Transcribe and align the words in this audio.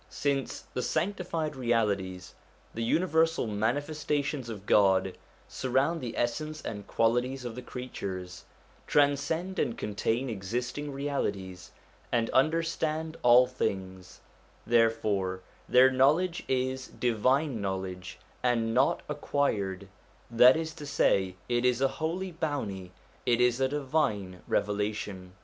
Since 0.09 0.61
the 0.73 0.81
Sanctified 0.81 1.55
Realities, 1.55 2.33
the 2.73 2.81
universal 2.81 3.45
Manifes 3.45 4.03
tations 4.03 4.49
of 4.49 4.65
God, 4.65 5.15
surround 5.47 6.01
the 6.01 6.17
essence 6.17 6.59
and 6.59 6.87
qualities 6.87 7.45
of 7.45 7.53
the 7.53 7.61
creatures, 7.61 8.43
transcend 8.87 9.59
and 9.59 9.77
contain 9.77 10.27
existing 10.27 10.91
realities 10.91 11.69
and 12.11 12.31
understand 12.31 13.15
all 13.21 13.45
things, 13.45 14.21
therefore 14.65 15.41
their 15.69 15.91
knowledge 15.91 16.41
is 16.47 16.87
divine 16.87 17.61
knowledge, 17.61 18.17
and 18.41 18.73
not 18.73 19.01
acquired: 19.07 19.87
that 20.31 20.57
is 20.57 20.73
to 20.73 20.87
say, 20.87 21.35
it 21.47 21.63
is 21.63 21.79
a 21.79 21.87
holy 21.99 22.31
bounty, 22.31 22.91
it 23.27 23.39
is 23.39 23.61
a 23.61 23.67
divine 23.69 24.41
revelation. 24.47 25.33